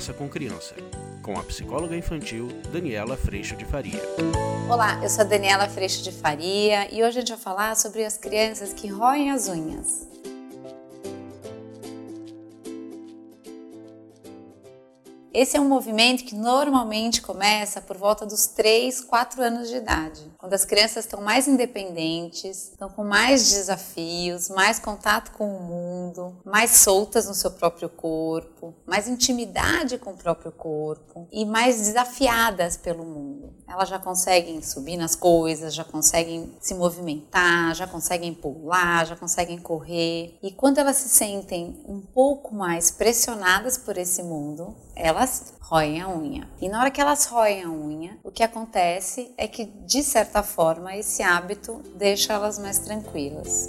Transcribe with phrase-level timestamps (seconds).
[0.00, 0.74] Conversa com Criança,
[1.22, 4.00] com a psicóloga infantil Daniela Freixo de Faria.
[4.66, 8.02] Olá, eu sou a Daniela Freixo de Faria e hoje a gente vai falar sobre
[8.06, 10.09] as crianças que roem as unhas.
[15.32, 20.28] Esse é um movimento que normalmente começa por volta dos 3, 4 anos de idade,
[20.36, 26.36] quando as crianças estão mais independentes, estão com mais desafios, mais contato com o mundo,
[26.44, 32.76] mais soltas no seu próprio corpo, mais intimidade com o próprio corpo e mais desafiadas
[32.76, 33.54] pelo mundo.
[33.68, 39.58] Elas já conseguem subir nas coisas, já conseguem se movimentar, já conseguem pular, já conseguem
[39.58, 40.36] correr.
[40.42, 45.19] E quando elas se sentem um pouco mais pressionadas por esse mundo, elas
[45.60, 46.48] roem a unha.
[46.60, 50.42] E na hora que elas roem a unha, o que acontece é que, de certa
[50.42, 53.68] forma, esse hábito deixa elas mais tranquilas.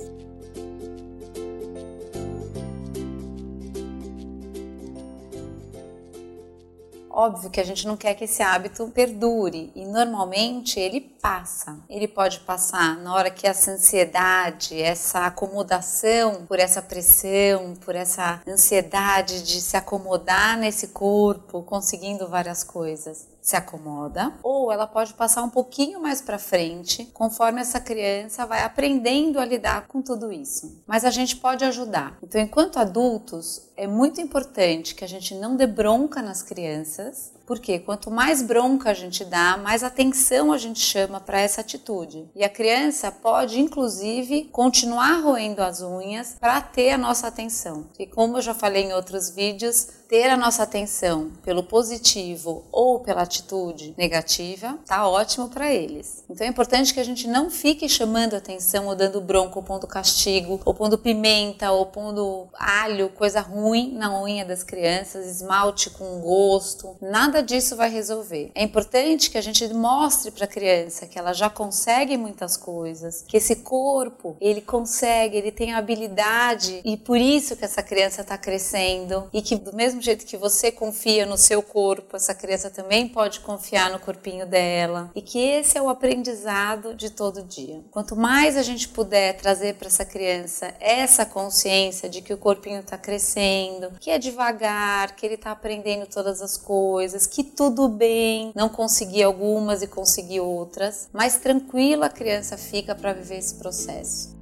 [7.14, 11.78] Óbvio que a gente não quer que esse hábito perdure e normalmente ele passa.
[11.90, 18.42] Ele pode passar na hora que essa ansiedade, essa acomodação por essa pressão, por essa
[18.48, 25.42] ansiedade de se acomodar nesse corpo, conseguindo várias coisas se acomoda, ou ela pode passar
[25.42, 30.82] um pouquinho mais para frente, conforme essa criança vai aprendendo a lidar com tudo isso.
[30.86, 32.18] Mas a gente pode ajudar.
[32.22, 37.80] Então, enquanto adultos, é muito importante que a gente não dê bronca nas crianças, porque
[37.80, 42.30] quanto mais bronca a gente dá, mais atenção a gente chama para essa atitude.
[42.36, 47.88] E a criança pode, inclusive, continuar roendo as unhas para ter a nossa atenção.
[47.98, 53.00] E como eu já falei em outros vídeos, ter a nossa atenção pelo positivo ou
[53.00, 56.26] pela atitude negativa tá ótimo para eles.
[56.30, 59.88] Então é importante que a gente não fique chamando atenção ou dando bronca ou pondo
[59.88, 66.20] castigo ou pondo pimenta ou pondo alho, coisa ruim na unha das crianças, esmalte com
[66.20, 66.98] gosto.
[67.02, 68.52] Nada disso vai resolver.
[68.54, 73.24] É importante que a gente mostre para a criança que ela já consegue muitas coisas,
[73.28, 78.38] que esse corpo ele consegue, ele tem habilidade e por isso que essa criança está
[78.38, 83.08] crescendo e que do mesmo jeito que você confia no seu corpo, essa criança também
[83.08, 87.82] pode confiar no corpinho dela e que esse é o aprendizado de todo dia.
[87.92, 92.80] Quanto mais a gente puder trazer para essa criança essa consciência de que o corpinho
[92.80, 93.61] está crescendo,
[94.00, 99.24] que é devagar, que ele está aprendendo todas as coisas, que tudo bem não conseguir
[99.24, 104.41] algumas e conseguir outras, mais tranquila a criança fica para viver esse processo.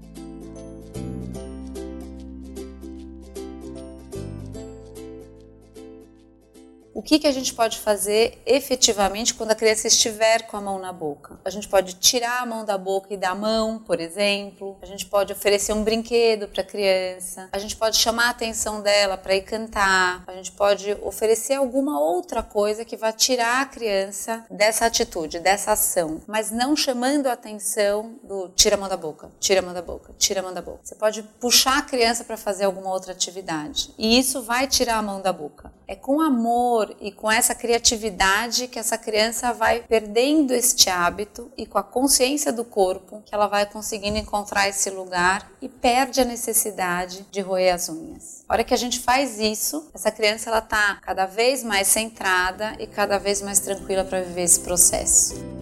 [6.99, 10.77] O que, que a gente pode fazer efetivamente quando a criança estiver com a mão
[10.77, 11.39] na boca?
[11.45, 14.77] A gente pode tirar a mão da boca e dar a mão, por exemplo.
[14.81, 17.47] A gente pode oferecer um brinquedo para a criança.
[17.53, 20.25] A gente pode chamar a atenção dela para ir cantar.
[20.27, 25.71] A gente pode oferecer alguma outra coisa que vá tirar a criança dessa atitude, dessa
[25.71, 29.73] ação, mas não chamando a atenção do tira a mão da boca, tira a mão
[29.73, 30.81] da boca, tira a mão da boca.
[30.83, 35.01] Você pode puxar a criança para fazer alguma outra atividade e isso vai tirar a
[35.01, 35.78] mão da boca.
[35.91, 41.65] É com amor e com essa criatividade que essa criança vai perdendo este hábito e
[41.65, 46.25] com a consciência do corpo que ela vai conseguindo encontrar esse lugar e perde a
[46.25, 48.45] necessidade de roer as unhas.
[48.47, 52.75] A hora que a gente faz isso, essa criança ela tá cada vez mais centrada
[52.77, 55.58] e cada vez mais tranquila para viver esse processo.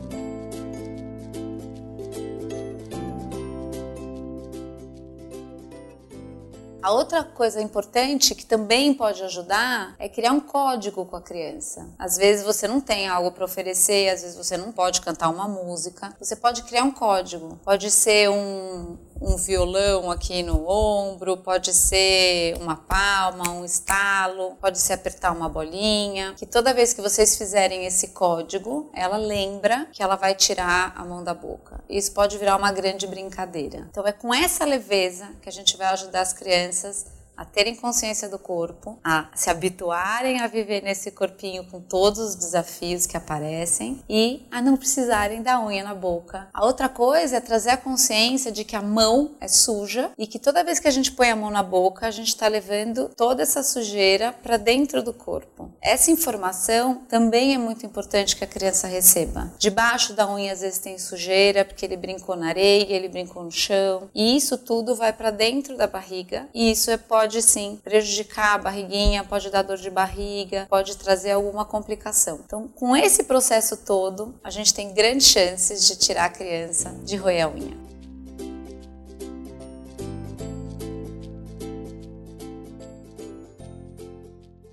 [6.87, 11.85] A outra coisa importante que também pode ajudar é criar um código com a criança.
[11.99, 15.49] Às vezes você não tem algo para oferecer, às vezes você não pode cantar uma
[15.49, 16.15] música.
[16.17, 17.59] Você pode criar um código.
[17.61, 24.79] Pode ser um, um violão aqui no ombro, pode ser uma palma, um estalo, pode
[24.79, 26.33] ser apertar uma bolinha.
[26.35, 31.03] Que toda vez que vocês fizerem esse código, ela lembra que ela vai tirar a
[31.03, 31.79] mão da boca.
[31.89, 33.87] Isso pode virar uma grande brincadeira.
[33.89, 37.05] Então é com essa leveza que a gente vai ajudar as crianças
[37.37, 42.35] a terem consciência do corpo, a se habituarem a viver nesse corpinho com todos os
[42.35, 46.49] desafios que aparecem e a não precisarem da unha na boca.
[46.53, 50.39] A outra coisa é trazer a consciência de que a mão é suja e que
[50.39, 53.43] toda vez que a gente põe a mão na boca, a gente está levando toda
[53.43, 55.71] essa sujeira para dentro do corpo.
[55.81, 59.51] Essa informação também é muito importante que a criança receba.
[59.59, 63.51] Debaixo da unha às vezes tem sujeira porque ele brincou na areia, ele brincou no
[63.51, 67.77] chão e isso tudo vai para dentro da barriga e isso é, pode pode sim
[67.83, 72.39] prejudicar a barriguinha, pode dar dor de barriga, pode trazer alguma complicação.
[72.45, 77.17] Então, com esse processo todo, a gente tem grandes chances de tirar a criança de
[77.17, 77.77] roer a unha.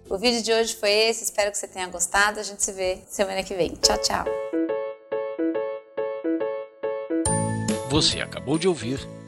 [0.08, 2.38] O vídeo de hoje foi esse, espero que você tenha gostado.
[2.38, 3.74] A gente se vê semana que vem.
[3.82, 4.24] Tchau, tchau.
[7.90, 9.00] Você acabou de ouvir